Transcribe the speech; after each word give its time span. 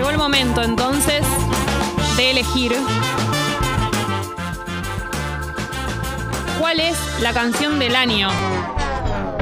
Llegó 0.00 0.12
el 0.12 0.16
momento 0.16 0.62
entonces 0.62 1.26
de 2.16 2.30
elegir 2.30 2.72
cuál 6.58 6.80
es 6.80 6.96
la 7.20 7.34
canción 7.34 7.78
del 7.78 7.94
año. 7.94 8.30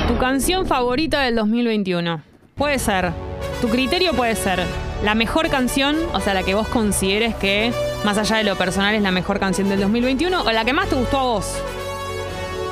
Tu 0.08 0.18
canción 0.18 0.66
favorita 0.66 1.20
del 1.20 1.36
2021. 1.36 2.22
Puede 2.56 2.80
ser, 2.80 3.12
tu 3.60 3.68
criterio 3.68 4.14
puede 4.14 4.34
ser 4.34 4.64
la 5.04 5.14
mejor 5.14 5.48
canción, 5.48 5.96
o 6.12 6.18
sea, 6.18 6.34
la 6.34 6.42
que 6.42 6.56
vos 6.56 6.66
consideres 6.66 7.36
que, 7.36 7.72
más 8.04 8.18
allá 8.18 8.38
de 8.38 8.42
lo 8.42 8.58
personal, 8.58 8.96
es 8.96 9.02
la 9.02 9.12
mejor 9.12 9.38
canción 9.38 9.68
del 9.68 9.78
2021, 9.78 10.42
o 10.42 10.50
la 10.50 10.64
que 10.64 10.72
más 10.72 10.88
te 10.88 10.96
gustó 10.96 11.18
a 11.18 11.22
vos. 11.22 11.54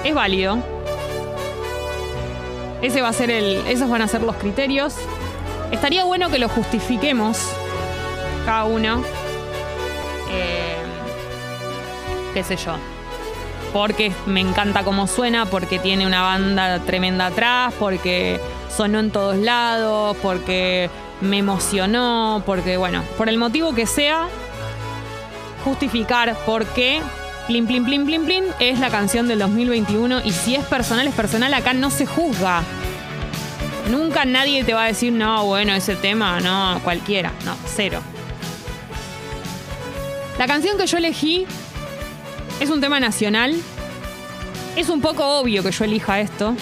Es 0.03 0.13
válido. 0.13 0.59
Ese 2.83 3.01
va 3.01 3.11
a 3.11 3.13
ser 3.13 3.31
el, 3.31 3.65
esos 3.69 3.89
van 3.89 4.03
a 4.03 4.09
ser 4.09 4.23
los 4.23 4.35
criterios. 4.35 4.97
Estaría 5.71 6.03
bueno 6.03 6.31
que 6.31 6.41
lo 6.41 6.49
justifiquemos 6.49 7.49
cada 8.47 8.65
uno. 8.65 9.03
Eh, 10.31 10.77
qué 12.33 12.43
sé 12.43 12.57
yo. 12.57 12.77
Porque 13.73 14.13
me 14.25 14.41
encanta 14.41 14.85
cómo 14.85 15.07
suena, 15.07 15.45
porque 15.45 15.79
tiene 15.79 16.07
una 16.07 16.23
banda 16.23 16.79
tremenda 16.79 17.27
atrás, 17.27 17.75
porque 17.79 18.41
sonó 18.75 19.01
en 19.01 19.11
todos 19.11 19.37
lados, 19.37 20.17
porque 20.23 20.89
me 21.21 21.39
emocionó, 21.39 22.43
porque 22.47 22.79
bueno, 22.79 23.03
por 23.19 23.29
el 23.29 23.37
motivo 23.37 23.75
que 23.75 23.87
sea, 23.87 24.29
justificar 25.65 26.37
por 26.47 26.65
qué 26.67 27.03
Plim 27.47 27.67
Plim 27.67 27.85
Plim 27.85 28.07
Plim 28.07 28.25
Plim 28.25 28.45
es 28.61 28.79
la 28.81 28.91
canción 28.91 29.29
del 29.29 29.41
2021 29.41 30.23
y 30.25 30.33
si 30.33 30.55
es 30.55 30.65
personal, 30.65 31.07
es 31.07 31.15
personal, 31.15 31.53
acá 31.53 31.75
no 31.75 31.91
se 31.91 32.07
juzga. 32.07 32.63
Nunca 33.91 34.25
nadie 34.25 34.65
te 34.65 34.75
va 34.75 34.85
a 34.85 34.87
decir, 34.87 35.13
no, 35.13 35.45
bueno, 35.45 35.73
ese 35.73 35.97
tema, 35.97 36.41
no, 36.41 36.81
cualquiera, 36.83 37.33
no, 37.45 37.57
cero. 37.67 38.01
La 40.39 40.47
canción 40.47 40.77
que 40.79 40.87
yo 40.87 40.99
elegí 40.99 41.47
es 42.61 42.71
un 42.71 42.81
tema 42.81 43.01
nacional. 43.01 43.55
Es 44.77 44.89
un 44.91 45.01
poco 45.01 45.39
obvio 45.41 45.63
que 45.63 45.71
yo 45.71 45.85
elija 45.85 46.21
esto. 46.21 46.55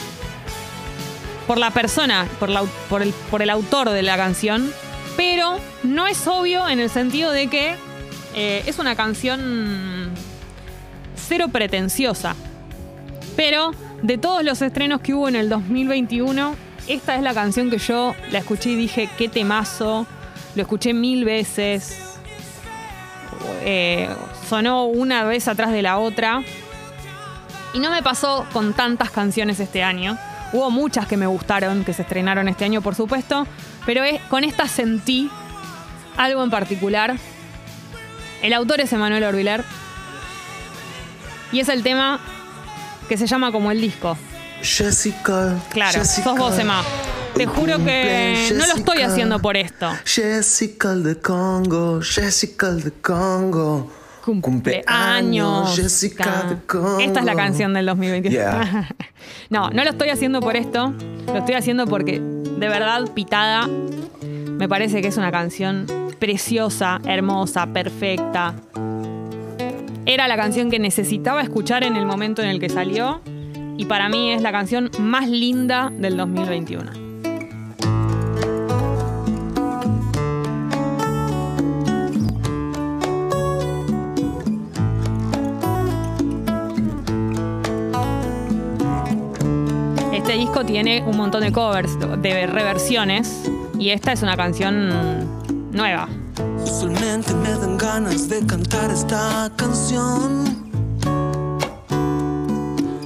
Por 1.47 1.58
la 1.58 1.70
persona, 1.72 2.27
por, 2.39 2.48
la- 2.48 2.62
por 2.89 3.03
el, 3.03 3.12
por 3.31 3.42
el 3.42 3.50
autor 3.50 3.91
de 3.91 4.03
la 4.03 4.16
canción. 4.16 4.72
Pero 5.16 5.58
no 5.83 6.06
es 6.06 6.27
obvio 6.27 6.69
en 6.69 6.81
el 6.81 6.91
sentido 6.91 7.31
de 7.33 7.48
que 7.48 7.75
eh, 8.34 8.62
es 8.66 8.78
una 8.78 8.97
canción 8.97 10.11
cero 11.16 11.47
pretenciosa. 11.53 12.34
Pero 13.36 13.72
de 14.03 14.19
todos 14.19 14.44
los 14.44 14.62
estrenos 14.62 15.00
que 15.00 15.14
hubo 15.14 15.28
en 15.28 15.36
el 15.36 15.48
2021, 15.48 16.55
esta 16.86 17.16
es 17.16 17.22
la 17.22 17.34
canción 17.34 17.70
que 17.70 17.78
yo 17.78 18.14
la 18.31 18.38
escuché 18.38 18.70
y 18.70 18.77
dije, 18.77 19.09
qué 19.19 19.28
temazo. 19.28 20.06
Lo 20.55 20.62
escuché 20.62 20.94
mil 20.94 21.25
veces. 21.25 21.98
Eh, 23.66 24.08
sonó 24.48 24.84
una 24.84 25.24
vez 25.24 25.48
atrás 25.48 25.72
de 25.72 25.82
la 25.82 25.98
otra. 25.98 26.42
Y 27.72 27.78
no 27.80 27.90
me 27.90 28.02
pasó 28.02 28.46
con 28.52 28.72
tantas 28.74 29.10
canciones 29.10 29.58
este 29.58 29.82
año. 29.82 30.16
Hubo 30.52 30.70
muchas 30.70 31.06
que 31.08 31.16
me 31.16 31.26
gustaron, 31.26 31.82
que 31.84 31.92
se 31.92 32.02
estrenaron 32.02 32.46
este 32.46 32.64
año, 32.64 32.82
por 32.82 32.94
supuesto. 32.94 33.46
Pero 33.86 34.04
es- 34.04 34.20
con 34.28 34.44
esta 34.44 34.68
sentí 34.68 35.28
algo 36.16 36.44
en 36.44 36.50
particular. 36.50 37.16
El 38.42 38.52
autor 38.52 38.80
es 38.80 38.92
Emanuel 38.92 39.24
Orbiler. 39.24 39.64
Y 41.50 41.60
es 41.60 41.68
el 41.68 41.82
tema 41.82 42.20
que 43.08 43.16
se 43.16 43.26
llama 43.26 43.50
como 43.50 43.70
el 43.70 43.80
disco. 43.80 44.16
Jessica. 44.62 45.54
Claro, 45.70 45.98
Jessica, 46.00 46.30
sos 46.30 46.38
vos, 46.38 46.58
Emma. 46.58 46.82
Te 47.34 47.46
juro 47.46 47.78
que 47.84 48.52
no 48.56 48.66
lo 48.66 48.74
estoy 48.74 49.02
haciendo 49.02 49.40
por 49.40 49.56
esto. 49.56 49.90
Jessica 50.04 50.94
de 50.94 51.18
Congo, 51.18 52.00
Jessica 52.00 52.70
de 52.70 52.92
Congo. 52.92 53.91
Cumpleaños. 54.22 55.74
Jessica 55.74 56.44
de 56.48 56.58
Congo. 56.64 57.00
Esta 57.00 57.20
es 57.20 57.26
la 57.26 57.34
canción 57.34 57.74
del 57.74 57.86
2021. 57.86 58.30
Yeah. 58.30 58.88
no, 59.50 59.70
no 59.70 59.84
lo 59.84 59.91
estoy 59.91 60.10
haciendo 60.10 60.41
por 60.41 60.54
esto. 60.56 60.94
Lo 61.26 61.38
estoy 61.38 61.56
haciendo 61.56 61.86
porque, 61.86 62.20
de 62.20 62.69
verdad, 62.69 63.03
Pitada 63.12 63.66
me 63.66 64.69
parece 64.69 65.03
que 65.03 65.09
es 65.09 65.16
una 65.16 65.32
canción 65.32 65.86
preciosa, 66.20 67.00
hermosa, 67.04 67.66
perfecta. 67.66 68.54
Era 70.06 70.28
la 70.28 70.36
canción 70.36 70.70
que 70.70 70.78
necesitaba 70.78 71.42
escuchar 71.42 71.82
en 71.82 71.97
el 71.97 72.06
momento 72.06 72.42
en 72.42 72.48
el 72.48 72.60
que 72.60 72.69
salió. 72.69 73.20
Y 73.76 73.86
para 73.86 74.09
mí 74.09 74.30
es 74.30 74.41
la 74.41 74.53
canción 74.53 74.88
más 75.00 75.28
linda 75.28 75.91
del 75.92 76.16
2021. 76.16 77.03
Tiene 90.74 91.04
un 91.06 91.16
montón 91.16 91.42
de 91.42 91.52
covers, 91.52 91.96
de 92.00 92.48
reversiones, 92.48 93.42
y 93.78 93.90
esta 93.90 94.10
es 94.10 94.22
una 94.22 94.36
canción 94.36 94.90
nueva. 95.70 96.08
Usualmente 96.64 97.32
me 97.32 97.50
dan 97.50 97.78
ganas 97.78 98.28
de 98.28 98.44
cantar 98.44 98.90
esta 98.90 99.52
canción. 99.54 100.72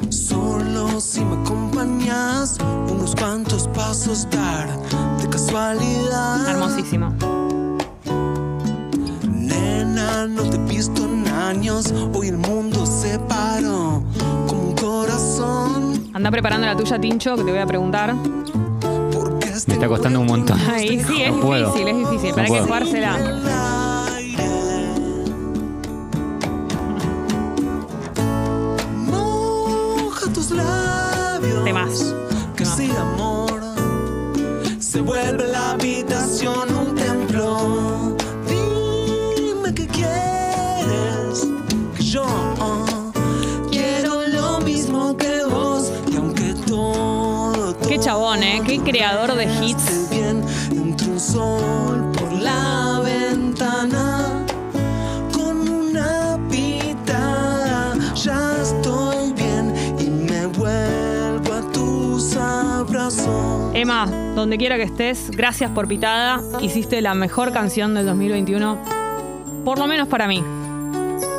Solo 0.08 0.98
si 0.98 1.22
me 1.22 1.42
acompañas, 1.42 2.56
unos 2.90 3.14
cuantos 3.14 3.68
pasos 3.68 4.26
dar 4.30 4.70
de 5.20 5.28
casualidad. 5.28 6.48
Hermosísimo. 6.48 7.14
Nena, 9.30 10.26
no 10.26 10.42
te 10.44 10.56
he 10.56 10.60
visto 10.60 11.04
en 11.04 11.28
años. 11.28 11.92
Hoy 12.14 12.28
el 12.28 12.38
Anda 16.18 16.32
preparando 16.32 16.66
la 16.66 16.74
tuya, 16.76 16.98
Tincho, 16.98 17.36
que 17.36 17.44
te 17.44 17.50
voy 17.52 17.60
a 17.60 17.66
preguntar. 17.66 18.12
Me 18.12 19.74
está 19.74 19.86
costando 19.86 20.18
un 20.18 20.26
montón. 20.26 20.58
Ay, 20.68 20.98
sí, 21.06 21.22
es 21.22 21.32
No 21.32 21.40
puedo. 21.42 21.72
difícil, 21.72 21.88
es 21.88 21.96
difícil. 22.10 22.30
No 22.30 22.34
Para 22.34 22.44
que 22.46 22.50
puedo. 22.54 22.64
jugársela. 22.64 23.18
Chabón, 48.08 48.42
¿eh? 48.42 48.62
Qué 48.64 48.78
creador 48.78 49.34
de 49.34 49.44
hits. 49.44 50.08
bien, 50.08 50.42
entra 50.70 51.08
un 51.08 51.20
sol 51.20 52.10
por 52.19 52.32
la 52.32 53.02
ventana 53.04 54.46
con 55.30 55.69
una 55.69 56.38
pitada. 56.50 57.94
Ya 58.14 58.56
estoy 58.62 59.34
bien 59.34 59.74
y 59.98 60.08
me 60.08 60.47
vuelvo 60.47 61.52
a 61.52 61.60
tus 61.70 62.34
abrazos. 62.34 63.74
Emma, 63.74 64.06
donde 64.34 64.56
quiera 64.56 64.78
que 64.78 64.84
estés, 64.84 65.30
gracias 65.30 65.70
por 65.72 65.86
Pitada. 65.86 66.41
Hiciste 66.62 67.02
la 67.02 67.12
mejor 67.12 67.52
canción 67.52 67.92
del 67.92 68.06
2021. 68.06 68.78
Por 69.66 69.78
lo 69.78 69.86
menos 69.86 70.08
para 70.08 70.26
mí. 70.26 70.42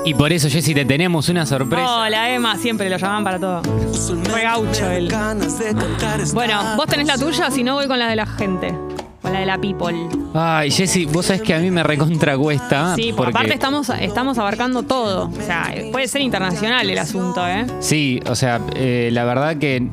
Y 0.10 0.16
por 0.16 0.34
eso, 0.34 0.50
Jessy, 0.50 0.74
te 0.74 0.86
tenemos 0.86 1.30
una 1.30 1.46
sorpresa. 1.46 1.98
Hola, 1.98 2.34
Emma. 2.34 2.58
Siempre 2.58 2.90
lo 2.90 2.98
llaman 2.98 3.24
para 3.24 3.40
todo. 3.40 3.62
Re 3.62 4.42
gaucho 4.42 4.86
Me 4.88 5.08
dan 5.08 5.40
él. 5.40 6.32
Bueno, 6.34 6.76
vos 6.76 6.88
tenés 6.88 7.06
la 7.06 7.16
tuya, 7.16 7.52
si 7.52 7.64
no 7.64 7.76
voy 7.76 7.86
con 7.86 8.00
la 8.00 8.08
de 8.08 8.16
la 8.16 8.26
gente. 8.26 8.74
Con 9.22 9.34
la 9.34 9.42
de 9.42 9.46
la 9.46 9.60
people. 9.60 9.96
Ay, 10.34 10.72
Jessy, 10.72 11.06
vos 11.06 11.28
sabés 11.28 11.44
que 11.44 11.54
a 11.54 11.60
mí 11.60 11.70
me 11.70 11.84
recontra 11.84 12.36
cuesta. 12.40 12.96
Sí, 12.96 13.14
porque 13.16 13.30
aparte 13.30 13.54
estamos, 13.54 13.88
estamos 14.00 14.40
abarcando 14.40 14.82
todo. 14.82 15.30
O 15.30 15.42
sea, 15.46 15.72
puede 15.92 16.08
ser 16.08 16.22
internacional 16.22 16.90
el 16.90 16.98
asunto, 16.98 17.48
¿eh? 17.48 17.68
Sí, 17.80 18.20
o 18.28 18.34
sea, 18.34 18.62
eh, 18.74 19.10
la 19.12 19.26
verdad 19.26 19.58
que 19.58 19.90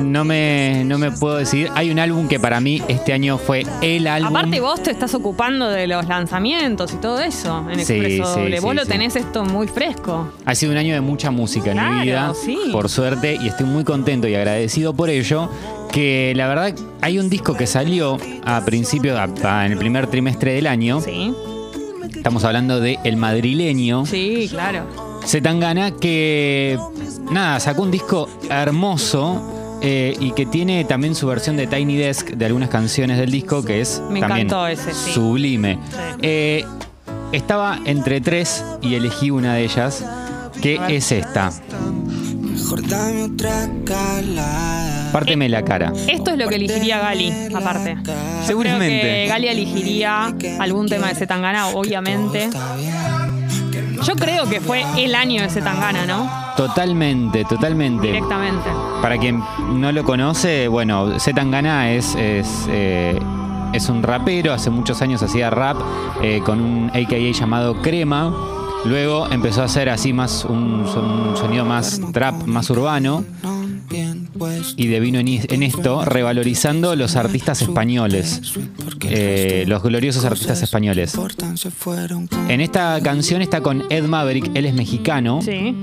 no 0.00 0.24
me, 0.24 0.82
no 0.84 0.98
me 0.98 1.10
puedo 1.10 1.36
decir. 1.36 1.70
Hay 1.74 1.90
un 1.90 1.98
álbum 1.98 2.28
que 2.28 2.40
para 2.40 2.60
mí 2.60 2.82
este 2.88 3.12
año 3.12 3.38
fue 3.38 3.64
el 3.82 4.06
álbum. 4.06 4.36
Aparte 4.36 4.60
vos 4.60 4.82
te 4.82 4.90
estás 4.90 5.14
ocupando 5.14 5.68
de 5.68 5.86
los 5.86 6.06
lanzamientos 6.06 6.92
y 6.92 6.96
todo 6.96 7.20
eso 7.20 7.64
en 7.70 7.84
Sí, 7.84 7.94
Expreso 7.94 8.34
sí, 8.34 8.40
Doble. 8.40 8.60
Vos 8.60 8.70
sí, 8.72 8.76
lo 8.76 8.86
tenés 8.86 9.16
esto 9.16 9.44
muy 9.44 9.68
fresco. 9.68 10.32
Ha 10.44 10.54
sido 10.54 10.72
un 10.72 10.78
año 10.78 10.94
de 10.94 11.00
mucha 11.00 11.30
música 11.30 11.72
en 11.72 11.96
mi 11.96 12.02
vida, 12.04 12.32
sí. 12.34 12.58
por 12.72 12.88
suerte, 12.88 13.38
y 13.40 13.48
estoy 13.48 13.66
muy 13.66 13.84
contento 13.84 14.28
y 14.28 14.34
agradecido 14.34 14.94
por 14.94 15.10
ello. 15.10 15.48
Que 15.92 16.32
la 16.36 16.46
verdad 16.46 16.72
hay 17.00 17.18
un 17.18 17.28
disco 17.28 17.54
que 17.54 17.66
salió 17.66 18.16
a 18.44 18.64
principios, 18.64 19.18
en 19.18 19.72
el 19.72 19.78
primer 19.78 20.06
trimestre 20.06 20.52
del 20.54 20.66
año. 20.66 21.00
Sí, 21.00 21.34
Estamos 22.14 22.44
hablando 22.44 22.80
de 22.80 22.98
El 23.04 23.16
Madrileño. 23.16 24.06
sí, 24.06 24.46
claro. 24.50 24.84
Zetangana, 25.26 25.92
que 25.92 26.78
nada, 27.30 27.60
sacó 27.60 27.82
un 27.82 27.90
disco 27.90 28.28
hermoso 28.48 29.59
eh, 29.82 30.16
y 30.20 30.32
que 30.32 30.46
tiene 30.46 30.84
también 30.84 31.14
su 31.14 31.26
versión 31.26 31.56
de 31.56 31.66
Tiny 31.66 31.96
Desk 31.96 32.30
de 32.30 32.46
algunas 32.46 32.68
canciones 32.68 33.18
del 33.18 33.30
disco, 33.30 33.64
que 33.64 33.80
es 33.80 34.00
Me 34.10 34.20
también 34.20 34.46
encantó 34.46 34.66
ese, 34.66 34.92
sí. 34.92 35.12
sublime. 35.12 35.78
Sí. 35.90 35.96
Eh, 36.22 36.64
estaba 37.32 37.78
entre 37.84 38.20
tres 38.20 38.64
y 38.82 38.94
elegí 38.94 39.30
una 39.30 39.54
de 39.54 39.64
ellas, 39.64 40.04
que 40.60 40.80
es 40.88 41.12
esta. 41.12 41.50
Párteme 45.12 45.48
la 45.48 45.64
cara. 45.64 45.92
Esto 46.06 46.30
es 46.32 46.38
lo 46.38 46.48
que 46.48 46.56
elegiría 46.56 47.00
Gali, 47.00 47.32
aparte. 47.54 47.96
Yo 48.04 48.12
Seguramente. 48.46 49.00
creo 49.00 49.14
que 49.14 49.26
Gali 49.28 49.48
elegiría 49.48 50.34
algún 50.58 50.88
tema 50.88 51.08
de 51.08 51.14
Zetangana, 51.14 51.68
obviamente. 51.68 52.48
Yo 54.02 54.14
creo 54.16 54.48
que 54.48 54.60
fue 54.60 54.84
el 54.96 55.14
año 55.14 55.42
de 55.42 55.50
Zetangana, 55.50 56.06
¿no? 56.06 56.49
Totalmente, 56.60 57.46
totalmente. 57.46 58.08
Directamente. 58.08 58.68
Para 59.00 59.16
quien 59.16 59.42
no 59.76 59.92
lo 59.92 60.04
conoce, 60.04 60.68
bueno, 60.68 61.18
Zetangana 61.18 61.90
es, 61.90 62.14
es, 62.16 62.66
eh, 62.68 63.18
es 63.72 63.88
un 63.88 64.02
rapero, 64.02 64.52
hace 64.52 64.68
muchos 64.68 65.00
años 65.00 65.22
hacía 65.22 65.48
rap 65.48 65.78
eh, 66.22 66.42
con 66.44 66.60
un 66.60 66.90
AKA 66.90 67.16
llamado 67.32 67.80
Crema. 67.80 68.34
Luego 68.84 69.26
empezó 69.30 69.62
a 69.62 69.64
hacer 69.64 69.88
así 69.88 70.12
más 70.12 70.44
un, 70.44 70.84
un 70.84 71.34
sonido 71.34 71.64
más 71.64 71.98
trap, 72.12 72.44
más 72.44 72.68
urbano. 72.68 73.24
Y 74.76 74.86
devino 74.86 75.18
en 75.18 75.62
esto 75.62 76.04
revalorizando 76.04 76.94
los 76.94 77.16
artistas 77.16 77.62
españoles, 77.62 78.42
eh, 79.08 79.64
los 79.66 79.82
gloriosos 79.82 80.26
artistas 80.26 80.62
españoles. 80.62 81.18
En 82.48 82.60
esta 82.60 83.00
canción 83.02 83.40
está 83.40 83.62
con 83.62 83.84
Ed 83.90 84.04
Maverick, 84.04 84.50
él 84.54 84.66
es 84.66 84.74
mexicano 84.74 85.40
Sí. 85.42 85.74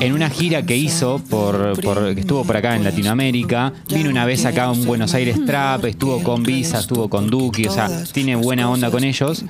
En 0.00 0.12
una 0.12 0.30
gira 0.30 0.62
que 0.62 0.76
hizo 0.76 1.20
por, 1.28 1.80
por- 1.80 2.14
que 2.14 2.20
estuvo 2.20 2.44
por 2.44 2.56
acá 2.56 2.76
en 2.76 2.84
Latinoamérica, 2.84 3.72
vino 3.92 4.10
una 4.10 4.24
vez 4.24 4.44
acá 4.44 4.70
en 4.72 4.84
Buenos 4.84 5.14
Aires 5.14 5.44
Trap, 5.44 5.84
estuvo 5.86 6.22
con 6.22 6.42
Visa, 6.42 6.78
estuvo 6.78 7.08
con 7.08 7.28
Duki, 7.28 7.66
o 7.66 7.72
sea, 7.72 7.88
tiene 8.12 8.36
buena 8.36 8.70
onda 8.70 8.90
con 8.90 9.02
ellos. 9.04 9.44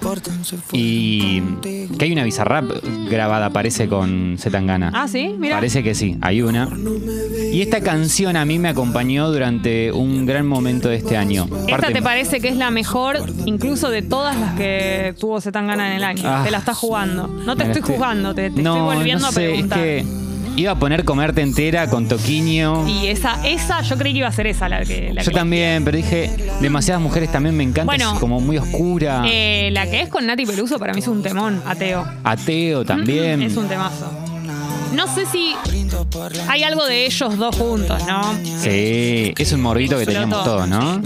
Y 0.73 1.41
que 1.99 2.05
hay 2.05 2.13
una 2.13 2.25
Bizarrap 2.25 2.65
grabada, 3.11 3.51
parece 3.51 3.89
con 3.89 4.37
Zetangana. 4.39 4.91
Ah, 4.95 5.07
sí, 5.09 5.35
mira. 5.39 5.57
Parece 5.57 5.83
que 5.83 5.95
sí, 5.95 6.17
hay 6.21 6.41
una. 6.43 6.69
Y 7.53 7.61
esta 7.63 7.81
canción 7.81 8.37
a 8.37 8.45
mí 8.45 8.59
me 8.59 8.69
acompañó 8.69 9.31
durante 9.31 9.93
un 9.93 10.25
gran 10.27 10.47
momento 10.47 10.89
de 10.89 10.97
este 10.97 11.17
año. 11.17 11.47
¿Esta 11.67 11.77
Parte- 11.79 11.93
te 11.95 12.03
parece 12.03 12.41
que 12.41 12.49
es 12.49 12.57
la 12.57 12.71
mejor, 12.71 13.19
incluso 13.47 13.91
de 13.91 14.03
todas 14.03 14.39
las 14.39 14.55
que 14.55 15.15
tuvo 15.19 15.41
Zetangana 15.41 15.89
en 15.91 15.97
el 15.97 16.05
año? 16.05 16.23
Ah. 16.25 16.43
te 16.45 16.51
la 16.51 16.59
estás 16.59 16.77
jugando. 16.79 17.27
No 17.27 17.57
te 17.57 17.65
la 17.65 17.73
estoy 17.73 17.95
jugando, 17.95 18.35
te, 18.35 18.51
te 18.51 18.63
no, 18.63 18.77
estoy 18.77 18.97
volviendo 18.97 19.23
no 19.23 19.29
a 19.29 19.33
sé, 19.33 19.41
preguntar. 19.49 19.79
Es 19.79 20.05
que 20.05 20.29
iba 20.59 20.73
a 20.73 20.79
poner 20.79 21.05
comerte 21.05 21.41
entera 21.43 21.89
con 21.89 22.09
toquiño. 22.09 22.87
Y 22.89 23.07
esa, 23.09 23.47
esa, 23.47 23.81
yo 23.83 23.97
creí 23.97 24.13
que 24.13 24.19
iba 24.19 24.29
a 24.29 24.33
ser 24.33 24.47
esa 24.47 24.69
la 24.69 24.85
que. 24.85 25.13
La 25.15 25.23
Yo 25.23 25.31
que- 25.31 25.37
también, 25.37 25.85
pero 25.85 25.97
dije, 25.97 26.31
demasiadas 26.61 27.03
mujeres 27.03 27.31
también 27.31 27.57
me 27.57 27.63
encanta, 27.65 27.85
Bueno. 27.85 28.13
es 28.15 28.19
como 28.19 28.41
muy 28.41 28.59
oscura. 28.59 29.23
Eh, 29.27 29.71
la 29.73 29.87
que 29.89 30.01
es 30.03 30.09
con 30.09 30.27
Nati 30.27 30.45
Peluso 30.47 30.79
para 30.79 30.93
mí 30.93 31.01
es 31.01 31.09
un 31.09 31.23
temón, 31.23 31.63
ateo. 31.67 32.05
Ateo 32.25 32.85
también. 32.85 33.43
Es 33.43 33.57
un 33.57 33.69
temazo. 33.69 34.11
No 34.95 35.07
sé 35.15 35.27
si 35.27 35.55
hay 36.49 36.63
algo 36.63 36.85
de 36.87 37.07
ellos 37.07 37.37
dos 37.37 37.55
juntos, 37.57 38.03
¿no? 38.07 38.35
Sí, 38.61 39.33
es 39.37 39.53
un 39.53 39.61
morbito 39.61 39.99
que 39.99 40.07
teníamos 40.07 40.43
todos, 40.45 40.67
¿no? 40.67 41.01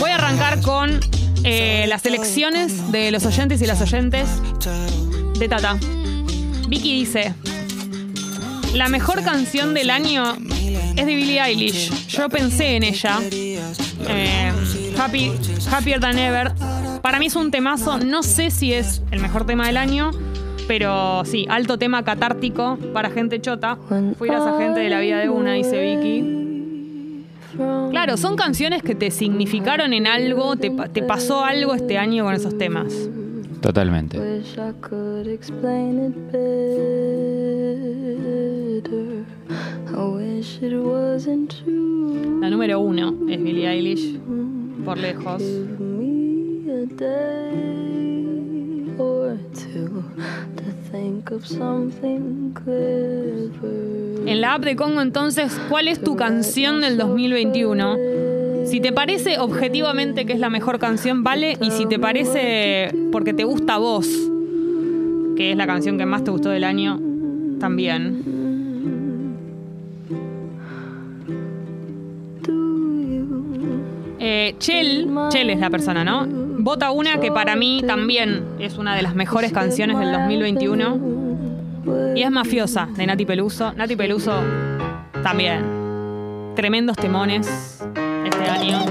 Voy 0.00 0.10
a 0.10 0.14
arrancar 0.14 0.60
con 0.62 0.98
eh, 1.44 1.84
las 1.88 2.06
elecciones 2.06 2.90
de 2.92 3.10
los 3.10 3.26
oyentes 3.26 3.60
y 3.60 3.66
las 3.66 3.80
oyentes 3.82 4.28
de 5.38 5.48
Tata. 5.48 5.76
Vicky 6.68 6.94
dice: 7.00 7.34
La 8.76 8.90
mejor 8.90 9.24
canción 9.24 9.72
del 9.72 9.88
año 9.88 10.36
es 10.96 11.06
de 11.06 11.14
Billie 11.14 11.40
Eilish. 11.40 12.08
Yo 12.08 12.28
pensé 12.28 12.76
en 12.76 12.82
ella. 12.82 13.20
Eh, 13.30 14.52
Happy, 14.98 15.32
Happier 15.72 15.98
Than 15.98 16.18
Ever. 16.18 16.52
Para 17.00 17.18
mí 17.18 17.26
es 17.26 17.36
un 17.36 17.50
temazo. 17.50 17.96
No 17.96 18.22
sé 18.22 18.50
si 18.50 18.74
es 18.74 19.00
el 19.12 19.20
mejor 19.20 19.46
tema 19.46 19.66
del 19.66 19.78
año. 19.78 20.10
Pero 20.68 21.24
sí, 21.24 21.46
alto 21.48 21.78
tema 21.78 22.04
catártico 22.04 22.76
para 22.92 23.08
gente 23.08 23.40
chota. 23.40 23.78
Fueras 24.18 24.42
a 24.42 24.58
gente 24.58 24.80
de 24.80 24.90
la 24.90 25.00
vida 25.00 25.20
de 25.20 25.30
una, 25.30 25.54
dice 25.54 25.80
Vicky. 25.80 27.24
Claro, 27.90 28.18
son 28.18 28.36
canciones 28.36 28.82
que 28.82 28.94
te 28.94 29.10
significaron 29.10 29.94
en 29.94 30.06
algo, 30.06 30.56
te 30.56 31.02
pasó 31.02 31.46
algo 31.46 31.74
este 31.74 31.96
año 31.96 32.24
con 32.24 32.34
esos 32.34 32.58
temas. 32.58 32.92
Totalmente. 33.62 34.18
La 42.40 42.50
número 42.50 42.80
uno 42.80 43.14
es 43.28 43.42
Billie 43.42 43.66
Eilish, 43.66 44.18
por 44.84 44.98
lejos. 44.98 45.42
En 54.26 54.40
la 54.40 54.54
app 54.54 54.64
de 54.64 54.76
Congo, 54.76 55.00
entonces, 55.00 55.58
¿cuál 55.70 55.88
es 55.88 56.00
tu 56.02 56.14
canción 56.14 56.82
del 56.82 56.98
2021? 56.98 57.96
Si 58.66 58.80
te 58.80 58.92
parece 58.92 59.38
objetivamente 59.38 60.26
que 60.26 60.34
es 60.34 60.40
la 60.40 60.50
mejor 60.50 60.78
canción, 60.78 61.24
vale. 61.24 61.56
Y 61.60 61.70
si 61.70 61.86
te 61.86 61.98
parece 61.98 62.94
porque 63.12 63.32
te 63.32 63.44
gusta 63.44 63.74
a 63.74 63.78
vos, 63.78 64.06
que 65.36 65.52
es 65.52 65.56
la 65.56 65.66
canción 65.66 65.96
que 65.96 66.04
más 66.04 66.22
te 66.22 66.30
gustó 66.30 66.50
del 66.50 66.64
año, 66.64 67.00
también. 67.58 68.45
Eh, 74.46 74.54
Chel, 74.60 75.08
Chel 75.30 75.50
es 75.50 75.58
la 75.58 75.70
persona, 75.70 76.04
¿no? 76.04 76.24
Vota 76.28 76.92
una 76.92 77.18
que 77.18 77.32
para 77.32 77.56
mí 77.56 77.82
también 77.84 78.44
es 78.60 78.78
una 78.78 78.94
de 78.94 79.02
las 79.02 79.16
mejores 79.16 79.52
canciones 79.52 79.98
del 79.98 80.12
2021. 80.12 82.14
Y 82.14 82.22
es 82.22 82.30
mafiosa, 82.30 82.88
de 82.96 83.06
Nati 83.06 83.26
Peluso. 83.26 83.72
Nati 83.72 83.96
Peluso 83.96 84.40
también. 85.24 85.64
Tremendos 86.54 86.96
temones 86.96 87.82
este 88.24 88.48
año. 88.48 88.84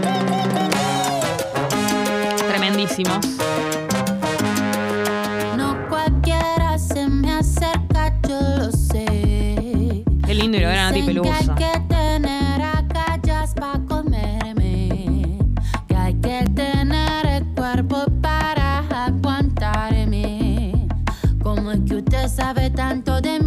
Tremendísimos. 2.50 3.35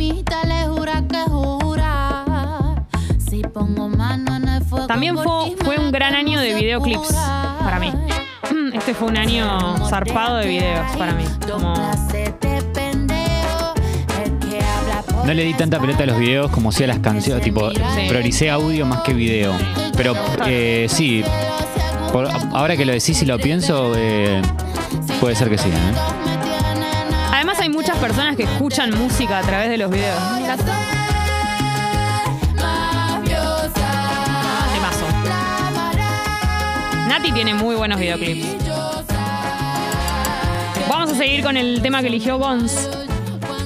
Tanto 0.09 0.15
de 0.15 0.15
mí? 0.15 0.23
Te 0.25 0.47
le 0.47 0.67
jura 0.69 1.03
que 1.09 1.31
jura. 1.31 2.25
Si 3.19 3.43
pongo 3.43 3.89
mano 3.89 4.37
en 4.37 4.49
el 4.49 4.65
fuego. 4.65 4.87
También 4.87 5.17
fue, 5.17 5.55
fue 5.65 5.79
un 5.79 5.91
gran 5.91 6.15
año 6.15 6.41
de 6.41 6.55
videoclips 6.55 7.13
para 7.63 7.79
mí. 7.79 7.93
Este 8.73 8.95
fue 8.95 9.09
un 9.09 9.17
año 9.17 9.77
zarpado 9.89 10.37
de 10.39 10.47
videos 10.47 10.97
para 10.97 11.13
mí. 11.13 11.25
Como 11.51 11.75
No 15.25 15.35
le 15.35 15.45
di 15.45 15.53
tanta 15.53 15.79
pelota 15.79 16.05
a 16.05 16.07
los 16.07 16.19
videos 16.19 16.51
como 16.51 16.73
si 16.73 16.85
a 16.85 16.87
las 16.87 17.01
canciones, 17.01 17.45
tipo, 17.45 17.69
prioricé 18.09 18.49
audio 18.51 18.87
más 18.87 19.01
que 19.03 19.13
video. 19.13 19.53
Pero 19.95 20.15
eh, 20.47 20.87
sí, 20.89 21.23
por- 22.13 22.29
ahora 22.55 22.79
que 22.79 22.87
lo 22.87 22.93
decís 22.93 23.21
y 23.21 23.27
lo 23.27 23.39
pienso, 23.39 23.93
eh, 23.95 24.41
puede 25.21 25.35
ser 25.37 25.51
que 25.51 25.59
sí. 25.59 25.69
¿eh? 25.69 26.28
Muchas 27.89 28.03
personas 28.03 28.37
que 28.37 28.43
escuchan 28.43 28.91
música 28.99 29.39
a 29.39 29.41
través 29.41 29.71
de 29.71 29.79
los 29.79 29.91
videos. 29.91 30.21
Temazo. 34.75 35.07
Nati 37.09 37.33
tiene 37.33 37.55
muy 37.55 37.77
buenos 37.77 37.99
videoclips. 37.99 38.47
Vamos 40.87 41.13
a 41.13 41.15
seguir 41.15 41.43
con 41.43 41.57
el 41.57 41.81
tema 41.81 42.03
que 42.03 42.09
eligió 42.09 42.37
Gons. 42.37 42.91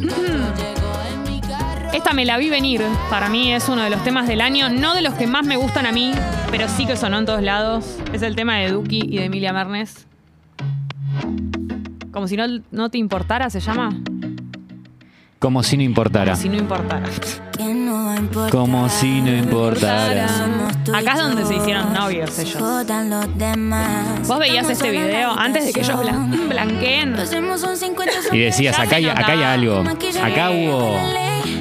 Esta 1.92 2.12
me 2.12 2.24
la 2.24 2.38
vi 2.38 2.48
venir. 2.48 2.80
Para 3.10 3.28
mí 3.28 3.52
es 3.52 3.68
uno 3.68 3.82
de 3.82 3.90
los 3.90 4.04
temas 4.04 4.28
del 4.28 4.40
año. 4.40 4.68
No 4.68 4.94
de 4.94 5.02
los 5.02 5.14
que 5.14 5.26
más 5.26 5.44
me 5.44 5.56
gustan 5.56 5.84
a 5.84 5.90
mí, 5.90 6.12
pero 6.52 6.68
sí 6.68 6.86
que 6.86 6.96
sonó 6.96 7.18
en 7.18 7.26
todos 7.26 7.42
lados. 7.42 7.98
Es 8.12 8.22
el 8.22 8.36
tema 8.36 8.58
de 8.58 8.70
Duki 8.70 9.00
y 9.02 9.18
de 9.18 9.24
Emilia 9.24 9.52
Mernes. 9.52 10.06
Como 12.12 12.28
si 12.28 12.37
no, 12.37 12.45
no 12.71 12.90
te 12.90 12.99
importara, 12.99 13.49
se 13.50 13.61
llama. 13.61 13.90
Como 15.38 15.62
si 15.62 15.76
no 15.76 15.83
importara. 15.83 16.37
Si 16.37 16.49
no 16.49 16.57
importara. 16.57 17.04
Como 18.50 18.88
si 18.88 19.21
no 19.21 19.35
importara. 19.35 20.26
Acá 20.95 21.12
es 21.14 21.19
donde 21.19 21.45
se 21.45 21.57
hicieron 21.57 21.92
novios 21.92 22.38
ellos. 22.38 22.59
¿Vos 24.26 24.38
veías 24.38 24.69
este 24.69 24.90
video 24.90 25.33
antes 25.37 25.64
de 25.66 25.73
que 25.73 25.81
ellos 25.81 25.97
blan- 26.00 26.49
blanqueen? 26.49 27.16
Y 28.33 28.38
decías, 28.40 28.78
acá 28.78 28.97
hay, 28.97 29.09
acá 29.09 29.33
hay 29.33 29.42
algo. 29.42 29.81
Acá 30.23 30.50
hubo. 30.50 30.97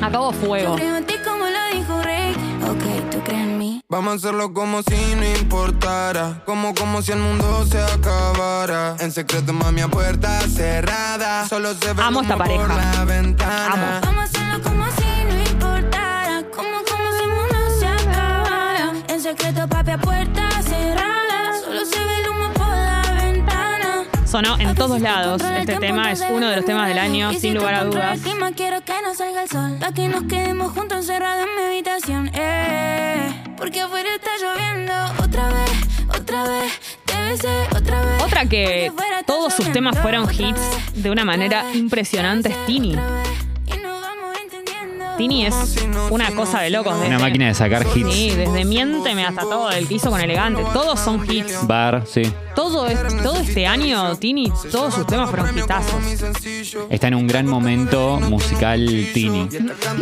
Acá 0.02 0.20
hubo 0.20 0.32
fuego. 0.34 0.76
Vamos 3.92 4.14
a 4.14 4.16
hacerlo 4.16 4.54
como 4.54 4.82
si 4.84 5.16
no 5.16 5.26
importara. 5.38 6.42
Como, 6.46 6.74
como 6.74 7.02
si 7.02 7.12
el 7.12 7.20
mundo 7.20 7.66
se 7.66 7.78
acabara. 7.78 8.96
En 9.02 9.12
secreto, 9.12 9.52
mami, 9.52 9.82
a 9.82 9.90
puerta 9.90 10.40
cerrada. 10.48 11.46
Solo 11.50 11.74
se 11.74 11.92
ve 11.92 12.02
Amo 12.02 12.22
esta 12.22 12.36
humo 12.36 12.46
por 12.46 12.68
pareja. 12.68 12.94
la 12.98 13.04
ventana. 13.04 13.66
Amo. 13.74 14.00
Vamos 14.02 14.22
a 14.22 14.24
hacerlo 14.24 14.64
como 14.64 14.86
si 14.92 15.26
no 15.26 15.42
importara. 15.52 16.42
Como, 16.56 16.78
como 16.90 17.12
si 17.18 17.24
el 17.26 17.30
mundo 17.32 17.80
se 17.82 17.88
acabara. 17.88 18.94
En 19.10 19.20
secreto, 19.20 19.68
papi, 19.68 19.92
a 19.92 19.98
puerta 19.98 20.50
cerrada. 20.62 21.60
Solo 21.62 21.84
se 21.84 22.00
ve 22.00 22.16
el 22.22 22.30
humo 22.30 22.54
por 22.54 22.68
la 22.70 23.02
ventana. 23.22 24.04
Sonó 24.26 24.58
en 24.58 24.74
todos 24.74 25.02
lados. 25.02 25.42
Este 25.44 25.76
tema 25.76 26.14
es 26.14 26.24
uno 26.32 26.48
de 26.48 26.56
los 26.56 26.64
temas 26.66 26.88
del 26.88 26.98
año, 26.98 27.34
sin 27.34 27.56
lugar 27.56 27.74
a 27.74 27.84
dudas. 27.84 28.22
Quiero 28.56 28.82
que 28.86 28.94
no 29.02 29.14
salga 29.16 29.44
el 29.44 29.50
sol. 29.50 29.78
Pa' 29.82 29.92
que 29.92 30.08
nos 30.08 30.24
quedemos 30.24 30.72
juntos 30.72 31.00
encerrados 31.00 31.46
en 31.46 31.56
mi 31.58 31.62
habitación. 31.68 32.32
Eh, 32.34 33.41
porque 33.62 33.80
afuera 33.80 34.10
está 34.16 34.32
lloviendo. 34.42 34.92
Otra 35.24 35.50
vez, 35.50 35.72
otra 36.20 36.44
vez. 36.46 36.74
Otra 37.76 38.02
vez. 38.02 38.24
Otra 38.24 38.46
que 38.46 38.92
todos 39.28 39.54
sus 39.54 39.72
temas 39.72 40.00
fueron 40.00 40.28
hits 40.32 40.62
de 40.96 41.12
una 41.12 41.24
manera 41.24 41.64
impresionante 41.76 42.50
es 42.50 42.66
Tini. 42.66 42.96
Entendiendo. 45.26 45.58
Tini 45.66 46.02
es 46.06 46.12
una 46.12 46.32
cosa 46.32 46.62
de 46.62 46.70
locos. 46.70 46.94
Una 46.96 47.04
desde- 47.04 47.18
máquina 47.20 47.48
de 47.48 47.54
sacar 47.54 47.86
hits. 47.96 48.14
Sí, 48.14 48.30
desde 48.32 48.66
Miénteme 48.66 49.26
hasta 49.26 49.42
todo, 49.42 49.70
el 49.72 49.88
que 49.88 49.94
hizo 49.96 50.10
con 50.10 50.22
Elegante. 50.22 50.64
Todos 50.74 51.00
son 51.00 51.24
hits. 51.32 51.66
Bar, 51.68 52.04
sí. 52.08 52.24
Todo, 52.56 52.88
es- 52.88 53.00
todo 53.24 53.40
este 53.40 53.66
año, 53.66 54.16
Tini, 54.18 54.52
todos 54.72 54.94
sus 54.94 55.06
temas 55.08 55.30
fueron 55.30 55.58
hitazos. 55.58 56.02
Está 56.90 57.08
en 57.08 57.16
un 57.16 57.28
gran 57.28 57.48
momento 57.48 58.20
musical 58.20 58.86
Tini. 59.14 59.48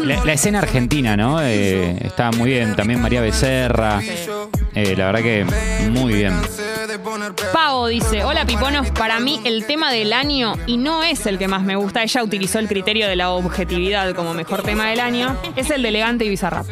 La, 0.04 0.24
la 0.26 0.34
escena 0.34 0.60
argentina, 0.60 1.16
¿no? 1.16 1.42
Eh, 1.42 1.98
está 2.04 2.32
muy 2.32 2.50
bien. 2.52 2.76
También 2.76 3.02
María 3.02 3.22
Becerra. 3.22 4.02
Eh, 4.76 4.96
la 4.98 5.06
verdad 5.08 5.22
que 5.22 5.46
muy 5.92 6.14
bien. 6.14 6.34
Pavo 7.54 7.88
dice, 7.88 8.24
hola 8.24 8.46
Piponos, 8.46 8.90
para 8.92 9.20
mí 9.20 9.40
el 9.44 9.66
tema 9.66 9.92
del 9.92 10.14
año, 10.14 10.54
y 10.66 10.78
no 10.78 11.04
es 11.04 11.26
el 11.26 11.38
que 11.38 11.48
más 11.48 11.64
me 11.64 11.76
gusta, 11.76 12.04
ella 12.04 12.24
utilizó 12.24 12.60
el 12.60 12.68
criterio 12.68 13.08
de 13.08 13.16
la 13.16 13.32
objetividad 13.32 14.14
como 14.16 14.34
mejor 14.34 14.64
tema 14.64 14.90
del 14.90 15.00
año, 15.00 15.36
es 15.56 15.70
el 15.70 15.82
de 15.82 15.90
Elegante 15.90 16.26
y 16.26 16.30
Bizarrap. 16.30 16.66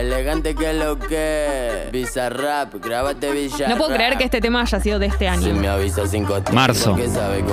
Elegante 0.00 0.54
que 0.54 0.72
lo 0.72 0.98
que. 0.98 1.88
Bizarrap, 1.92 2.74
grábate. 2.82 3.48
No 3.68 3.76
puedo 3.76 3.94
creer 3.94 4.16
que 4.18 4.24
este 4.24 4.40
tema 4.40 4.62
haya 4.62 4.80
sido 4.80 4.98
de 4.98 5.06
este 5.06 5.18
Si 5.20 5.26
año. 5.26 5.54
me 5.54 5.68
avisa 5.68 6.06
cinco 6.06 6.40
Marzo. 6.52 6.96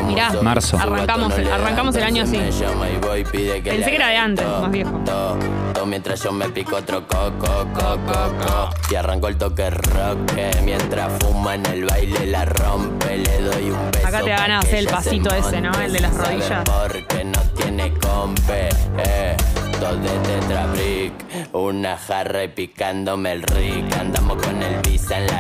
Mirá, 0.06 0.32
marzo. 0.42 0.78
Arrancamos 0.78 1.34
arrancamos 1.34 1.96
el 1.96 2.04
año 2.04 2.24
así. 2.24 2.38
me 2.38 2.52
llama 2.52 2.90
y 2.90 2.98
voy 2.98 3.20
y 3.22 3.24
pide 3.26 3.62
que 3.62 3.72
Pensé 3.72 3.90
que 3.90 3.96
era 3.96 4.08
de 4.08 4.18
antes, 4.18 4.46
más 4.46 4.72
viejo. 4.72 4.92
to, 5.06 5.38
to, 5.74 5.86
mientras 5.86 6.22
yo 6.24 6.32
me 6.32 6.50
pico 6.50 6.78
otro 6.78 7.06
coco, 7.08 7.68
coco, 7.74 8.00
coco. 8.06 8.70
Y 8.92 8.96
arranco 8.96 9.28
el 9.28 9.38
toque 9.38 9.70
rock. 9.70 10.34
que 10.36 10.52
Mientras 10.64 11.12
fuma 11.24 11.56
en 11.56 11.66
el 11.68 11.86
baile 11.86 12.26
la 12.28 12.46
rompe. 12.46 13.18
Le 13.18 13.42
doy 13.42 13.72
un 13.72 13.92
beso. 13.92 14.08
Acá 14.08 14.22
te 14.24 14.32
pa' 14.32 14.38
ganas 14.38 14.66
que 14.66 14.80
el 14.80 14.88
pasito 14.88 15.30
se 15.30 15.40
ese, 15.40 15.62
¿no? 15.62 15.72
El 15.80 15.94
de 15.94 16.00
las 16.00 16.16
rodillas. 16.16 16.64
Porque 16.66 17.24
no 17.24 17.42
tiene 17.56 17.94
compe. 17.94 18.70
Eh. 19.00 19.36
De 19.78 20.10
tetrabric, 20.10 21.14
una 21.54 21.98
jarra 21.98 22.44
y 22.46 22.48
picándome 22.48 23.32
el 23.32 23.44
rick. 23.44 23.96
Andamos 23.96 24.42
con 24.42 24.64
el 24.64 24.77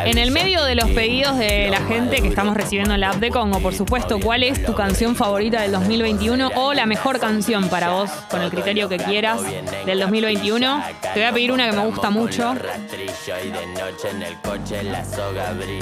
en 0.05 0.17
el 0.17 0.31
medio 0.31 0.63
de 0.63 0.75
los 0.75 0.89
pedidos 0.89 1.37
de 1.37 1.69
la 1.69 1.79
gente 1.81 2.21
que 2.21 2.27
estamos 2.27 2.55
recibiendo 2.55 2.93
en 2.93 3.01
la 3.01 3.09
app 3.11 3.17
de 3.17 3.29
Congo, 3.29 3.59
por 3.59 3.73
supuesto, 3.73 4.19
¿cuál 4.19 4.43
es 4.43 4.63
tu 4.65 4.73
canción 4.73 5.15
favorita 5.15 5.61
del 5.61 5.71
2021 5.71 6.51
o 6.55 6.73
la 6.73 6.85
mejor 6.85 7.19
canción 7.19 7.69
para 7.69 7.89
vos, 7.89 8.09
con 8.29 8.41
el 8.41 8.49
criterio 8.49 8.89
que 8.89 8.97
quieras, 8.97 9.41
del 9.85 9.99
2021? 9.99 10.83
Te 11.01 11.19
voy 11.19 11.23
a 11.23 11.33
pedir 11.33 11.51
una 11.51 11.69
que 11.69 11.75
me 11.75 11.85
gusta 11.85 12.09
mucho. 12.09 12.53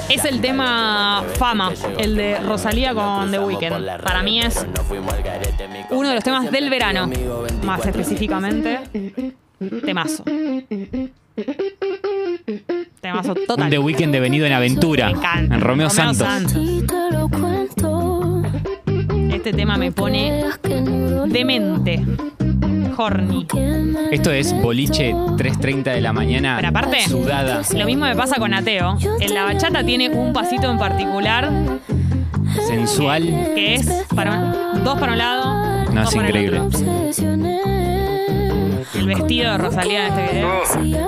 Es 0.09 0.25
el 0.25 0.41
tema 0.41 1.23
Fama, 1.37 1.73
el 1.97 2.15
de 2.15 2.39
Rosalía 2.39 2.93
con 2.93 3.31
The 3.31 3.39
Weeknd. 3.39 4.01
Para 4.01 4.23
mí 4.23 4.41
es 4.41 4.65
uno 5.89 6.09
de 6.09 6.15
los 6.15 6.23
temas 6.23 6.51
del 6.51 6.69
verano, 6.69 7.09
más 7.63 7.85
específicamente. 7.85 8.79
Temazo. 9.85 10.23
Temazo 13.21 13.33
total. 13.47 13.63
Un 13.65 13.69
The 13.69 13.79
Weeknd 13.79 14.11
devenido 14.11 14.45
en 14.45 14.51
aventura. 14.53 15.05
Me 15.05 15.11
encanta. 15.13 15.55
En 15.55 15.61
Romeo, 15.61 15.89
Santos. 15.89 16.27
Este 19.33 19.53
tema 19.53 19.77
me 19.77 19.91
pone 19.93 20.43
demente. 21.27 22.03
Horny. 22.97 23.45
Esto 24.11 24.31
es 24.31 24.53
boliche 24.61 25.13
3.30 25.13 25.83
de 25.93 26.01
la 26.01 26.11
mañana. 26.13 26.55
Pero 26.57 26.69
aparte, 26.69 27.01
Sudada. 27.07 27.61
lo 27.73 27.85
mismo 27.85 28.05
me 28.05 28.15
pasa 28.15 28.35
con 28.37 28.53
Ateo. 28.53 28.97
En 29.19 29.33
la 29.33 29.43
bachata 29.45 29.83
tiene 29.85 30.09
un 30.09 30.33
pasito 30.33 30.69
en 30.71 30.77
particular 30.77 31.49
Sensual. 32.67 33.23
que 33.55 33.75
es 33.75 33.85
para 34.15 34.31
un- 34.75 34.83
dos 34.83 34.97
para 34.99 35.11
un 35.13 35.17
lado, 35.17 35.45
No, 35.93 36.01
dos 36.01 36.09
es 36.09 36.15
para 36.15 36.29
el 36.29 36.35
increíble. 36.35 36.59
otro. 36.61 36.79
obsesioné. 36.79 37.59
El 38.95 39.07
vestido 39.07 39.51
de 39.51 39.57
Rosalía 39.57 40.07
en 40.07 40.13
este 40.13 40.33
video. 40.81 41.05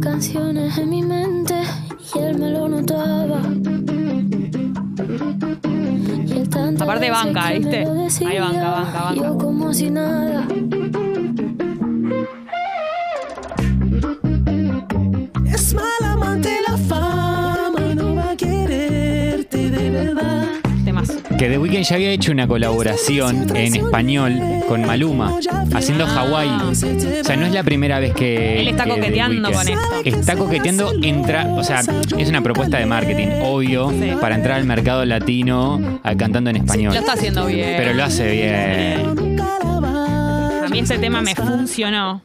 Canciones 0.00 0.78
en 0.78 0.90
mi 0.90 1.02
mente 1.02 1.54
y 2.14 2.18
él 2.18 2.38
me 2.38 2.50
lo 2.50 2.68
notaba. 2.68 3.40
Y 6.26 6.32
él 6.32 6.48
tantas 6.48 6.82
Aparte 6.82 7.10
banca, 7.10 7.50
¿viste? 7.52 7.86
Ahí 8.26 8.38
banca, 8.38 8.70
banca, 8.70 9.02
banca. 9.02 9.14
Yo 9.14 9.36
como 9.36 9.72
si 9.74 9.90
nada. 9.90 10.46
Que 21.40 21.48
The 21.48 21.56
Weeknd 21.56 21.84
ya 21.84 21.94
había 21.94 22.10
hecho 22.10 22.32
una 22.32 22.46
colaboración 22.46 23.56
en 23.56 23.74
español 23.74 24.38
con 24.68 24.84
Maluma, 24.84 25.38
haciendo 25.72 26.06
Hawái. 26.06 26.50
O 26.68 26.74
sea, 26.74 27.34
no 27.34 27.46
es 27.46 27.52
la 27.54 27.62
primera 27.62 27.98
vez 27.98 28.12
que. 28.12 28.60
Él 28.60 28.68
está 28.68 28.84
que 28.84 28.90
coqueteando 28.90 29.50
con 29.50 29.66
esto. 29.66 30.02
Está 30.04 30.36
coqueteando, 30.36 30.92
entra. 31.02 31.46
O 31.54 31.64
sea, 31.64 31.80
es 32.18 32.28
una 32.28 32.42
propuesta 32.42 32.76
de 32.76 32.84
marketing, 32.84 33.28
obvio, 33.42 33.88
Sí. 33.88 34.12
para 34.20 34.34
entrar 34.34 34.58
al 34.58 34.66
mercado 34.66 35.06
latino 35.06 36.00
cantando 36.18 36.50
en 36.50 36.56
español. 36.56 36.92
Lo 36.92 37.00
está 37.00 37.14
haciendo 37.14 37.46
bien. 37.46 37.74
Pero 37.78 37.94
lo 37.94 38.04
hace 38.04 38.30
bien. 38.30 39.40
A 39.40 40.68
mí 40.70 40.80
ese 40.80 40.98
tema 40.98 41.22
me 41.22 41.34
funcionó. 41.34 42.22